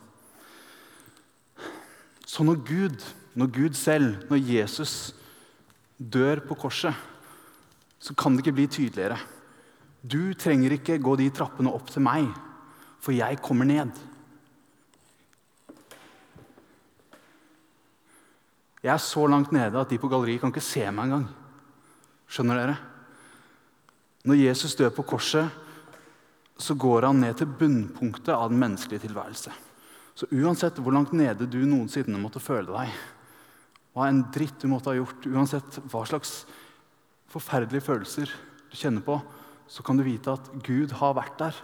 Så 2.26 2.42
når 2.42 2.62
Gud, 2.66 3.04
når 3.38 3.50
Gud 3.54 3.76
selv, 3.78 4.24
når 4.30 4.40
Jesus 4.42 5.14
dør 5.98 6.42
på 6.48 6.56
korset, 6.58 6.96
så 8.02 8.16
kan 8.18 8.34
det 8.34 8.42
ikke 8.42 8.56
bli 8.56 8.66
tydeligere. 8.66 9.20
Du 10.02 10.34
trenger 10.34 10.74
ikke 10.74 10.98
gå 10.98 11.14
de 11.20 11.28
trappene 11.30 11.70
opp 11.70 11.92
til 11.92 12.02
meg, 12.02 12.26
for 13.02 13.14
jeg 13.16 13.40
kommer 13.42 13.66
ned. 13.66 13.90
Jeg 18.82 18.90
er 18.94 19.02
så 19.02 19.26
langt 19.30 19.52
nede 19.54 19.78
at 19.78 19.90
de 19.90 19.98
på 20.02 20.10
galleriet 20.10 20.42
kan 20.42 20.50
ikke 20.50 20.64
se 20.64 20.82
meg 20.90 21.06
engang. 21.06 21.26
Skjønner 22.30 22.58
dere? 22.58 22.78
Når 24.26 24.38
Jesus 24.38 24.74
dør 24.78 24.90
på 24.94 25.04
korset, 25.14 25.50
så 26.58 26.74
går 26.78 27.08
han 27.08 27.20
ned 27.22 27.38
til 27.38 27.50
bunnpunktet 27.58 28.34
av 28.34 28.50
den 28.50 28.60
menneskelige 28.62 29.06
tilværelse. 29.06 29.54
Så 30.14 30.28
uansett 30.30 30.78
hvor 30.78 30.94
langt 30.94 31.14
nede 31.16 31.48
du 31.50 31.62
noensinne 31.66 32.20
måtte 32.20 32.42
føle 32.42 32.70
deg, 32.70 32.92
hva 33.92 34.08
en 34.08 34.22
dritt 34.32 34.62
du 34.62 34.68
måtte 34.70 34.92
ha 34.92 34.96
gjort, 34.98 35.26
uansett 35.26 35.78
hva 35.90 36.04
slags 36.08 36.42
forferdelige 37.32 37.84
følelser 37.86 38.30
du 38.70 38.76
kjenner 38.78 39.04
på, 39.04 39.18
så 39.68 39.84
kan 39.84 39.98
du 39.98 40.04
vite 40.06 40.34
at 40.34 40.50
Gud 40.64 40.94
har 41.00 41.16
vært 41.16 41.38
der. 41.40 41.58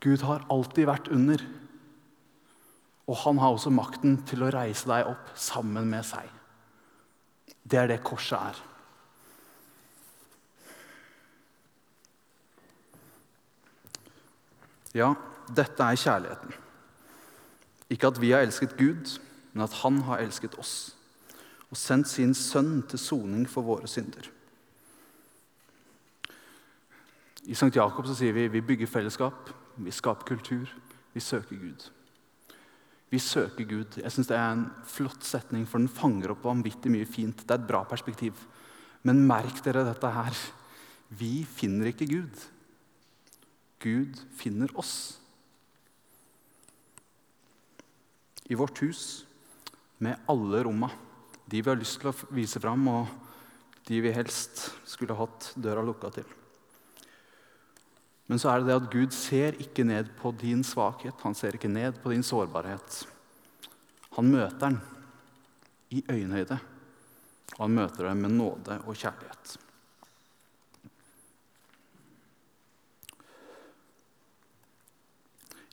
Gud 0.00 0.22
har 0.26 0.46
alltid 0.52 0.86
vært 0.88 1.10
under. 1.14 1.42
Og 3.08 3.16
han 3.24 3.40
har 3.42 3.54
også 3.54 3.72
makten 3.72 4.18
til 4.28 4.44
å 4.44 4.50
reise 4.52 4.88
deg 4.88 5.08
opp 5.10 5.32
sammen 5.38 5.88
med 5.90 6.06
seg. 6.06 6.28
Det 7.68 7.80
er 7.80 7.90
det 7.90 8.02
korset 8.04 8.38
er. 8.38 8.60
Ja, 14.96 15.12
dette 15.52 15.84
er 15.84 16.00
kjærligheten. 16.00 16.54
Ikke 17.92 18.08
at 18.10 18.20
vi 18.20 18.32
har 18.32 18.44
elsket 18.44 18.76
Gud, 18.76 19.18
men 19.52 19.64
at 19.64 19.80
han 19.82 20.02
har 20.08 20.22
elsket 20.24 20.56
oss 20.60 20.94
og 21.68 21.76
sendt 21.76 22.08
sin 22.08 22.30
sønn 22.32 22.82
til 22.88 23.00
soning 23.00 23.44
for 23.48 23.66
våre 23.66 23.88
synder. 23.90 24.30
I 27.48 27.56
St. 27.56 27.74
Jakob 27.76 28.08
sier 28.08 28.32
vi 28.32 28.46
vi 28.52 28.62
bygger 28.64 28.88
fellesskap, 28.88 29.50
vi 29.78 29.94
skaper 29.94 30.26
kultur, 30.26 30.68
vi 31.14 31.20
søker 31.20 31.56
Gud. 31.56 31.88
Vi 33.10 33.18
søker 33.18 33.64
Gud. 33.64 33.98
Jeg 34.02 34.12
synes 34.12 34.26
Det 34.28 34.36
er 34.36 34.52
en 34.52 34.70
flott 34.84 35.24
setning, 35.24 35.68
for 35.68 35.78
den 35.78 35.88
fanger 35.88 36.34
opp 36.34 36.44
vanvittig 36.44 36.90
mye 36.92 37.06
fint. 37.08 37.46
Det 37.46 37.50
er 37.50 37.62
et 37.62 37.68
bra 37.68 37.84
perspektiv. 37.84 38.34
Men 39.02 39.26
merk 39.26 39.62
dere 39.64 39.86
dette 39.86 40.10
her. 40.12 40.36
Vi 41.08 41.44
finner 41.44 41.88
ikke 41.88 42.08
Gud. 42.10 42.42
Gud 43.80 44.20
finner 44.36 44.68
oss. 44.76 45.18
I 48.50 48.54
vårt 48.54 48.78
hus, 48.82 49.24
med 49.98 50.18
alle 50.28 50.62
romma. 50.64 50.90
De 51.48 51.62
vi 51.62 51.70
har 51.70 51.78
lyst 51.78 52.00
til 52.00 52.10
å 52.10 52.16
vise 52.34 52.60
fram, 52.60 52.86
og 52.88 53.08
de 53.88 54.00
vi 54.04 54.12
helst 54.12 54.66
skulle 54.88 55.16
hatt 55.16 55.52
døra 55.56 55.84
lukka 55.84 56.10
til. 56.12 56.28
Men 58.28 58.40
så 58.40 58.50
er 58.52 58.60
det 58.60 58.68
det 58.68 58.76
at 58.76 58.90
Gud 58.92 59.14
ser 59.16 59.56
ikke 59.62 59.86
ned 59.88 60.10
på 60.20 60.34
din 60.36 60.60
svakhet, 60.66 61.16
han 61.24 61.36
ser 61.36 61.56
ikke 61.56 61.70
ned 61.72 61.96
på 62.02 62.12
din 62.12 62.24
sårbarhet. 62.26 63.06
Han 64.18 64.28
møter 64.28 64.58
den 64.66 64.76
i 65.96 66.02
øyenhøyde, 66.10 66.58
og 67.56 67.62
han 67.64 67.78
møter 67.78 68.10
den 68.10 68.20
med 68.20 68.36
nåde 68.36 68.76
og 68.84 68.98
kjærlighet. 69.00 69.56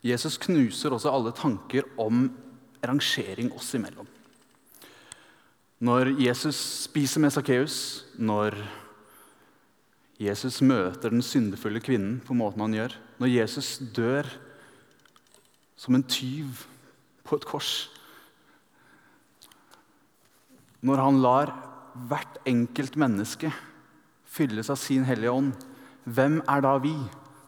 Jesus 0.06 0.38
knuser 0.38 0.94
også 0.94 1.10
alle 1.12 1.32
tanker 1.36 1.88
om 1.98 2.28
rangering 2.86 3.50
oss 3.56 3.74
imellom. 3.74 4.06
Når 5.82 6.14
Jesus 6.22 6.56
spiser 6.86 7.20
med 7.20 7.34
Sakkeus, 7.34 8.06
når 8.16 8.54
Jesus 10.16 10.62
møter 10.64 11.12
den 11.12 11.24
syndefulle 11.24 11.82
kvinnen 11.84 12.20
på 12.24 12.36
måten 12.36 12.62
han 12.64 12.76
gjør. 12.76 12.94
Når 13.20 13.32
Jesus 13.32 13.76
dør 13.96 14.28
som 15.76 15.96
en 15.96 16.06
tyv 16.08 16.64
på 17.26 17.36
et 17.36 17.44
kors. 17.48 17.72
Når 20.80 21.02
han 21.02 21.20
lar 21.20 21.52
hvert 22.08 22.40
enkelt 22.48 22.96
menneske 23.00 23.50
fylles 24.36 24.70
av 24.72 24.80
sin 24.80 25.04
Hellige 25.08 25.32
Ånd, 25.32 25.52
hvem 26.06 26.40
er 26.48 26.64
da 26.64 26.76
vi 26.80 26.94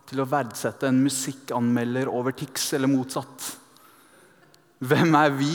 til 0.08 0.20
å 0.20 0.28
verdsette 0.28 0.88
en 0.88 1.00
musikkanmelder 1.04 2.10
over 2.10 2.36
Tix, 2.36 2.72
eller 2.76 2.90
motsatt? 2.90 3.48
Hvem 4.84 5.16
er 5.18 5.32
vi? 5.36 5.54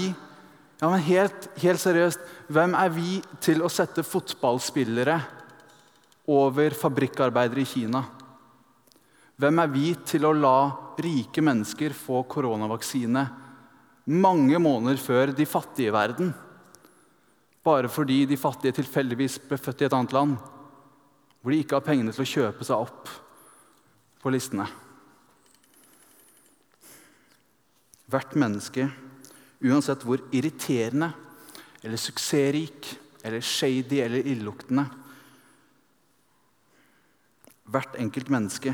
Ja, 0.81 0.89
men 0.89 1.01
helt, 1.05 1.47
helt 1.61 1.81
seriøst, 1.81 2.21
hvem 2.53 2.73
er 2.77 2.91
vi 2.93 3.19
til 3.43 3.61
å 3.63 3.71
sette 3.71 4.05
fotballspillere 4.05 5.19
over 6.31 6.75
fabrikkarbeidere 6.77 7.63
i 7.63 7.67
Kina? 7.67 8.03
Hvem 9.39 9.59
er 9.59 9.73
vi 9.73 9.89
til 10.07 10.25
å 10.27 10.35
la 10.37 10.57
rike 11.01 11.41
mennesker 11.43 11.95
få 11.97 12.21
koronavaksine 12.29 13.25
mange 14.13 14.59
måneder 14.61 14.99
før 15.01 15.33
de 15.35 15.45
fattige 15.49 15.89
i 15.89 15.95
verden? 15.95 16.33
bare 17.63 17.87
fordi 17.87 18.25
de 18.27 18.37
fattige 18.39 18.75
tilfeldigvis 18.75 19.39
ble 19.47 19.57
født 19.59 19.83
i 19.83 19.87
et 19.87 19.95
annet 19.95 20.15
land, 20.15 20.35
hvor 21.41 21.53
de 21.53 21.59
ikke 21.63 21.77
har 21.77 21.85
pengene 21.85 22.11
til 22.15 22.25
å 22.25 22.31
kjøpe 22.33 22.67
seg 22.67 22.83
opp 22.83 23.11
på 24.23 24.31
listene. 24.33 24.67
Hvert 28.11 28.35
menneske, 28.39 28.87
uansett 29.63 30.03
hvor 30.03 30.21
irriterende 30.35 31.13
eller 31.83 31.99
suksessrik 31.99 32.91
eller 33.23 33.43
shady 33.43 34.01
eller 34.03 34.27
illeluktende 34.27 34.85
Hvert 37.71 37.95
enkelt 37.99 38.29
menneske 38.33 38.73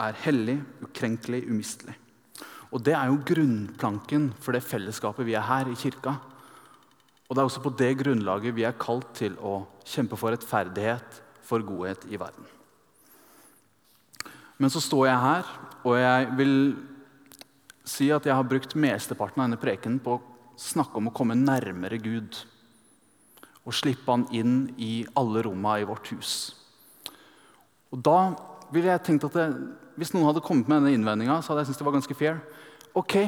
er 0.00 0.22
hellig, 0.24 0.58
ukrenkelig, 0.82 1.44
umistelig. 1.50 1.94
Og 2.72 2.80
Det 2.82 2.94
er 2.96 3.10
jo 3.10 3.20
grunnplanken 3.20 4.30
for 4.40 4.56
det 4.56 4.64
fellesskapet 4.64 5.26
vi 5.28 5.34
er 5.36 5.44
her 5.44 5.68
i 5.68 5.76
kirka. 5.76 6.16
Og 7.28 7.36
Det 7.36 7.40
er 7.40 7.44
også 7.44 7.62
på 7.62 7.76
det 7.76 7.98
grunnlaget 8.00 8.54
vi 8.56 8.64
er 8.64 8.78
kalt 8.80 9.14
til 9.14 9.36
å 9.40 9.66
kjempe 9.84 10.16
for 10.16 10.32
rettferdighet, 10.32 11.20
for 11.42 11.60
godhet 11.60 12.06
i 12.08 12.16
verden. 12.16 12.46
Men 14.58 14.70
så 14.70 14.80
står 14.80 15.06
jeg 15.06 15.20
her, 15.20 15.46
og 15.84 15.96
jeg 15.98 16.26
vil 16.38 16.76
si 17.84 18.10
at 18.14 18.24
jeg 18.24 18.34
har 18.34 18.46
brukt 18.46 18.76
mesteparten 18.78 19.42
av 19.42 19.48
denne 19.48 19.60
prekenen 19.60 19.98
på 20.00 20.16
å 20.16 20.22
snakke 20.56 21.00
om 21.00 21.10
å 21.10 21.14
komme 21.14 21.34
nærmere 21.34 21.98
Gud. 21.98 22.36
Og 23.62 23.76
slippe 23.76 24.10
han 24.10 24.26
inn 24.34 24.56
i 24.80 25.04
alle 25.18 25.44
rommene 25.46 25.82
i 25.82 25.86
vårt 25.86 26.10
hus. 26.14 26.32
Og 27.92 28.00
da 28.02 28.32
ville 28.72 28.90
jeg 28.90 29.04
tenkt 29.06 29.28
at 29.28 29.36
det, 29.36 29.46
Hvis 30.00 30.14
noen 30.14 30.24
hadde 30.24 30.40
kommet 30.40 30.68
med 30.70 30.80
denne 30.80 30.96
innvendinga, 30.96 31.42
hadde 31.44 31.60
jeg 31.60 31.68
syntes 31.68 31.82
det 31.82 31.84
var 31.84 31.94
ganske 31.98 32.14
fair. 32.16 32.38
Ok, 32.96 33.18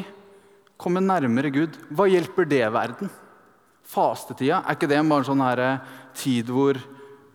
komme 0.81 1.03
nærmere 1.05 1.51
Gud. 1.53 1.77
Hva 1.93 2.07
hjelper 2.09 2.49
det 2.49 2.63
verden? 2.73 3.11
Fastetida, 3.85 4.63
er 4.65 4.79
ikke 4.79 4.89
det 4.89 5.03
bare 5.05 5.21
en 5.21 5.29
sånn 5.29 5.45
her 5.45 5.61
eh, 5.61 5.91
tid 6.17 6.49
hvor 6.49 6.81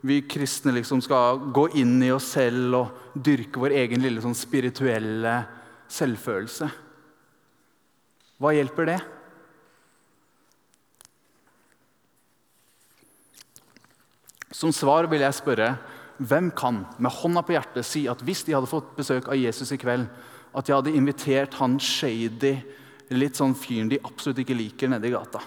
vi 0.02 0.18
kristne 0.26 0.74
liksom 0.74 1.04
skal 1.06 1.38
gå 1.54 1.68
inn 1.78 2.00
i 2.02 2.10
oss 2.10 2.32
selv 2.34 2.80
og 2.80 3.14
dyrke 3.14 3.62
vår 3.62 3.76
egen 3.84 4.02
lille 4.02 4.24
sånn 4.24 4.38
spirituelle 4.38 5.36
selvfølelse? 5.94 6.72
Hva 8.42 8.56
hjelper 8.56 8.90
det? 8.90 9.00
Som 14.60 14.74
svar 14.76 15.08
vil 15.08 15.24
jeg 15.24 15.38
spørre 15.38 15.70
hvem 16.20 16.50
kan 16.52 16.82
med 17.00 17.16
hånda 17.16 17.46
på 17.48 17.54
hjertet 17.56 17.88
si 17.88 18.04
at 18.12 18.20
hvis 18.28 18.44
de 18.44 18.58
hadde 18.58 18.68
fått 18.68 18.92
besøk 18.98 19.30
av 19.32 19.40
Jesus 19.40 19.72
i 19.72 19.80
kveld, 19.80 20.10
at 20.52 20.68
de 20.68 20.76
hadde 20.76 20.96
invitert 20.98 21.56
han 21.62 21.78
shady, 21.80 22.58
litt 23.16 23.40
sånn 23.40 23.56
fyren 23.56 23.92
de 23.92 24.02
absolutt 24.04 24.42
ikke 24.44 24.58
liker, 24.58 24.92
nede 24.92 25.08
i 25.08 25.14
gata? 25.14 25.40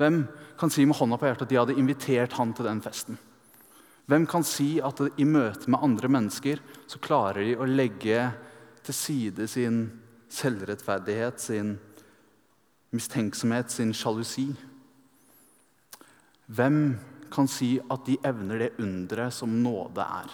Hvem 0.00 0.24
kan 0.58 0.72
si 0.74 0.88
med 0.88 0.98
hånda 0.98 1.20
på 1.20 1.28
hjertet 1.28 1.46
at 1.46 1.52
de 1.52 1.60
hadde 1.60 1.78
invitert 1.78 2.34
han 2.40 2.56
til 2.56 2.66
den 2.66 2.82
festen? 2.82 3.20
Hvem 4.10 4.26
kan 4.28 4.42
si 4.44 4.80
at 4.84 5.00
i 5.16 5.24
møte 5.28 5.70
med 5.70 5.86
andre 5.86 6.10
mennesker 6.10 6.60
så 6.90 7.00
klarer 7.04 7.46
de 7.46 7.54
å 7.56 7.68
legge 7.68 8.26
til 8.84 8.96
side 8.96 9.46
sin 9.48 9.84
selvrettferdighet, 10.34 11.40
sin 11.40 11.76
mistenksomhet, 12.92 13.70
sin 13.70 13.94
sjalusi? 13.96 14.50
Hvem 16.50 16.82
kan 17.34 17.48
si 17.50 17.76
at 17.90 18.06
de 18.06 18.16
evner 18.26 18.64
det 18.64 18.72
underet 18.82 19.34
som 19.34 19.52
nåde 19.62 20.04
er. 20.04 20.32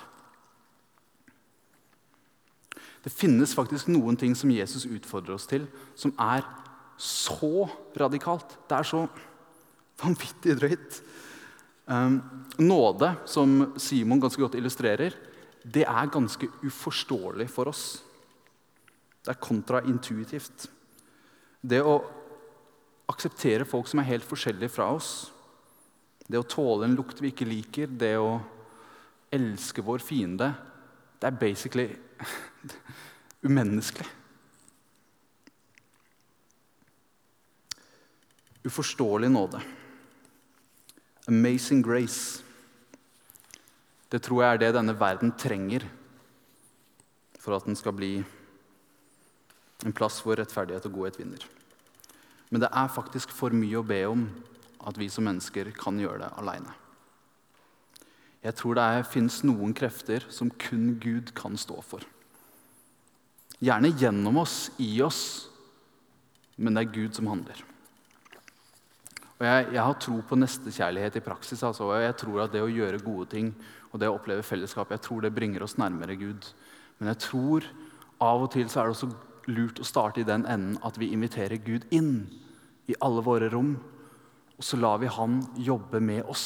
Det 3.01 3.13
finnes 3.13 3.55
faktisk 3.57 3.89
noen 3.89 4.19
ting 4.21 4.35
som 4.37 4.53
Jesus 4.53 4.85
utfordrer 4.85 5.39
oss 5.39 5.49
til, 5.49 5.65
som 5.97 6.13
er 6.21 6.45
så 7.01 7.65
radikalt. 7.97 8.59
Det 8.69 8.77
er 8.77 8.89
så 8.89 9.07
vanvittig 10.01 10.57
drøyt. 10.61 11.01
Um, 11.91 12.21
nåde, 12.61 13.15
som 13.27 13.73
Simon 13.81 14.21
ganske 14.21 14.41
godt 14.43 14.59
illustrerer, 14.61 15.17
det 15.65 15.87
er 15.89 16.13
ganske 16.13 16.49
uforståelig 16.63 17.49
for 17.53 17.73
oss. 17.73 17.85
Det 19.25 19.33
er 19.33 19.43
kontraintuitivt. 19.43 20.69
Det 21.61 21.81
å 21.85 21.99
akseptere 23.11 23.67
folk 23.69 23.89
som 23.91 24.01
er 24.01 24.13
helt 24.13 24.29
forskjellige 24.29 24.73
fra 24.73 24.93
oss, 24.95 25.31
det 26.31 26.39
å 26.39 26.47
tåle 26.47 26.87
en 26.87 26.95
lukt 26.95 27.19
vi 27.19 27.33
ikke 27.33 27.49
liker, 27.49 27.91
det 27.91 28.15
å 28.21 28.39
elske 29.35 29.83
vår 29.83 30.03
fiende, 30.03 30.53
det 31.19 31.27
er 31.27 31.39
basically 31.41 31.89
umenneskelig. 33.47 34.07
Uforståelig 38.63 39.31
nåde. 39.33 39.61
Amazing 41.27 41.83
grace. 41.83 42.45
Det 44.11 44.21
tror 44.23 44.45
jeg 44.45 44.55
er 44.55 44.63
det 44.63 44.75
denne 44.77 44.95
verden 44.99 45.33
trenger 45.39 45.87
for 47.41 47.57
at 47.57 47.67
den 47.67 47.79
skal 47.79 47.95
bli 47.97 48.19
en 49.87 49.97
plass 49.97 50.21
hvor 50.23 50.37
rettferdighet 50.39 50.87
og 50.87 50.99
godhet 50.99 51.19
vinner. 51.23 51.43
Men 52.51 52.63
det 52.63 52.71
er 52.71 52.93
faktisk 52.93 53.33
for 53.33 53.55
mye 53.55 53.81
å 53.81 53.87
be 53.87 54.03
om 54.11 54.27
at 54.87 54.99
vi 54.99 55.09
som 55.13 55.27
mennesker 55.29 55.73
kan 55.77 55.99
gjøre 56.01 56.25
det 56.25 56.31
aleine. 56.41 56.77
Jeg 58.41 58.57
tror 58.57 58.79
det 58.79 59.09
fins 59.13 59.43
noen 59.45 59.75
krefter 59.77 60.25
som 60.33 60.49
kun 60.63 60.95
Gud 61.03 61.35
kan 61.37 61.59
stå 61.61 61.77
for. 61.85 62.05
Gjerne 63.61 63.91
gjennom 64.01 64.39
oss, 64.41 64.71
i 64.81 64.95
oss, 65.05 65.51
men 66.57 66.77
det 66.77 66.87
er 66.87 66.95
Gud 66.95 67.19
som 67.19 67.29
handler. 67.29 67.61
Og 69.41 69.45
jeg, 69.45 69.67
jeg 69.75 69.85
har 69.85 70.01
tro 70.01 70.17
på 70.25 70.37
nestekjærlighet 70.37 71.19
i 71.21 71.25
praksis. 71.25 71.63
Altså, 71.65 71.89
jeg 72.01 72.17
tror 72.21 72.43
at 72.45 72.53
det 72.53 72.65
å 72.65 72.73
gjøre 72.73 73.05
gode 73.05 73.29
ting 73.33 73.53
og 73.91 74.01
det 74.01 74.09
å 74.09 74.17
oppleve 74.17 74.45
fellesskap 74.47 74.93
jeg 74.95 75.03
tror 75.05 75.25
det 75.25 75.35
bringer 75.37 75.65
oss 75.65 75.79
nærmere 75.81 76.17
Gud. 76.21 76.49
Men 77.01 77.13
jeg 77.13 77.23
tror 77.25 77.69
av 78.21 78.45
og 78.45 78.53
til 78.53 78.69
så 78.69 78.83
er 78.83 78.89
det 78.89 78.97
også 78.97 79.11
lurt 79.51 79.81
å 79.81 79.89
starte 79.89 80.21
i 80.21 80.29
den 80.29 80.45
enden 80.45 80.77
at 80.87 81.01
vi 81.01 81.13
inviterer 81.15 81.61
Gud 81.65 81.89
inn 81.93 82.29
i 82.89 82.97
alle 83.05 83.25
våre 83.25 83.49
rom 83.53 83.75
og 84.61 84.65
så 84.65 84.77
lar 84.77 84.99
vi 85.01 85.09
han 85.09 85.39
jobbe 85.57 86.03
med 86.05 86.27
oss. 86.29 86.45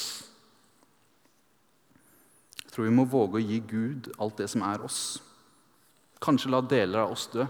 Jeg 2.62 2.70
tror 2.70 2.86
vi 2.86 2.92
må 2.94 3.04
våge 3.10 3.40
å 3.40 3.42
gi 3.42 3.56
Gud 3.58 4.12
alt 4.22 4.38
det 4.38 4.46
som 4.52 4.62
er 4.62 4.84
oss. 4.86 4.98
Kanskje 6.22 6.52
la 6.54 6.60
deler 6.62 7.02
av 7.02 7.14
oss 7.16 7.24
dø, 7.32 7.42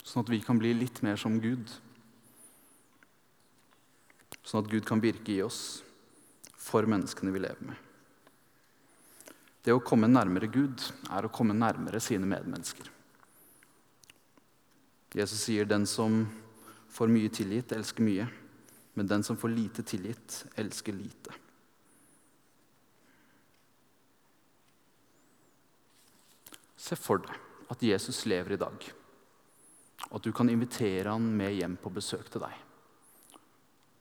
sånn 0.00 0.24
at 0.24 0.32
vi 0.32 0.38
kan 0.40 0.56
bli 0.56 0.70
litt 0.78 1.02
mer 1.04 1.20
som 1.20 1.36
Gud. 1.44 1.68
Sånn 4.40 4.64
at 4.64 4.72
Gud 4.72 4.88
kan 4.88 5.04
virke 5.04 5.34
i 5.34 5.42
oss 5.44 5.82
for 6.56 6.88
menneskene 6.88 7.36
vi 7.36 7.44
lever 7.44 7.68
med. 7.68 7.76
Det 9.60 9.76
å 9.76 9.84
komme 9.84 10.08
nærmere 10.08 10.48
Gud 10.48 10.88
er 11.12 11.28
å 11.28 11.32
komme 11.36 11.52
nærmere 11.52 12.00
sine 12.00 12.24
medmennesker. 12.24 12.88
Jesus 15.12 15.44
sier 15.44 15.68
den 15.68 15.84
som 15.84 16.22
får 16.96 17.12
mye 17.12 17.28
tilgitt, 17.28 17.76
elsker 17.76 18.08
mye. 18.08 18.32
Men 18.96 19.08
den 19.10 19.24
som 19.26 19.36
får 19.36 19.52
lite 19.52 19.84
tilgitt, 19.84 20.46
elsker 20.56 20.96
lite. 20.96 21.34
Se 26.76 26.96
for 26.96 27.20
deg 27.24 27.72
at 27.72 27.82
Jesus 27.82 28.22
lever 28.30 28.54
i 28.54 28.60
dag, 28.60 28.84
og 30.06 30.16
at 30.20 30.24
du 30.24 30.30
kan 30.32 30.48
invitere 30.48 31.10
han 31.10 31.24
med 31.36 31.56
hjem 31.56 31.74
på 31.82 31.90
besøk 31.92 32.28
til 32.30 32.44
deg. 32.44 32.54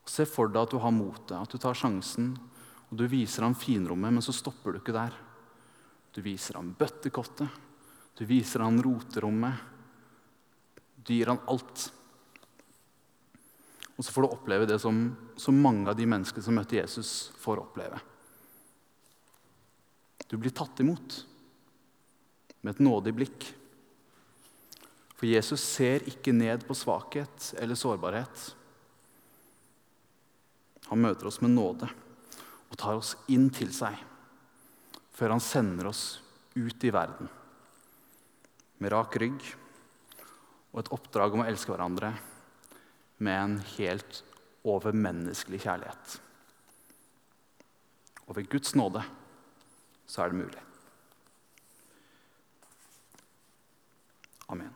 Se 0.05 0.27
for 0.29 0.51
deg 0.51 0.61
at 0.61 0.75
du 0.75 0.79
har 0.83 0.93
motet, 0.93 1.33
at 1.39 1.49
du 1.49 1.57
tar 1.59 1.75
sjansen, 1.77 2.35
og 2.91 2.99
du 2.99 3.07
viser 3.09 3.43
ham 3.43 3.57
finrommet, 3.57 4.13
men 4.13 4.23
så 4.23 4.35
stopper 4.35 4.75
du 4.75 4.79
ikke 4.79 4.95
der. 4.95 5.15
Du 6.13 6.21
viser 6.23 6.59
ham 6.59 6.75
bøttekottet, 6.77 7.49
du 8.15 8.23
viser 8.29 8.63
ham 8.63 8.77
roterommet. 8.79 9.59
Du 11.03 11.11
gir 11.13 11.27
ham 11.27 11.41
alt. 11.51 11.89
Og 13.95 14.03
så 14.03 14.11
får 14.11 14.25
du 14.25 14.33
oppleve 14.33 14.67
det 14.67 14.79
som 14.83 15.07
så 15.39 15.53
mange 15.55 15.87
av 15.89 15.95
de 15.97 16.07
menneskene 16.09 16.43
som 16.43 16.57
møtte 16.57 16.77
Jesus, 16.77 17.31
får 17.39 17.61
oppleve. 17.63 18.01
Du 20.27 20.35
blir 20.41 20.53
tatt 20.55 20.79
imot 20.83 21.21
med 22.65 22.73
et 22.73 22.83
nådig 22.83 23.13
blikk. 23.15 23.47
For 25.15 25.29
Jesus 25.29 25.63
ser 25.63 26.03
ikke 26.09 26.33
ned 26.35 26.65
på 26.67 26.75
svakhet 26.75 27.53
eller 27.61 27.79
sårbarhet. 27.79 28.49
Han 30.89 31.01
møter 31.01 31.29
oss 31.29 31.39
med 31.41 31.55
nåde 31.55 31.87
og 32.69 32.77
tar 32.81 32.99
oss 32.99 33.15
inn 33.31 33.47
til 33.53 33.71
seg 33.73 33.95
før 35.15 35.37
han 35.37 35.43
sender 35.43 35.87
oss 35.87 36.03
ut 36.57 36.83
i 36.83 36.91
verden 36.91 37.29
med 38.83 38.91
rak 38.91 39.15
rygg 39.21 39.39
og 40.73 40.81
et 40.81 40.91
oppdrag 40.91 41.35
om 41.35 41.45
å 41.45 41.47
elske 41.47 41.71
hverandre 41.71 42.11
med 43.17 43.43
en 43.43 43.59
helt 43.59 44.23
overmenneskelig 44.63 45.61
kjærlighet. 45.61 46.21
Og 48.27 48.35
ved 48.35 48.49
Guds 48.49 48.75
nåde 48.75 49.03
så 50.05 50.21
er 50.21 50.27
det 50.29 50.37
mulig. 50.37 50.61
Amen. 54.49 54.74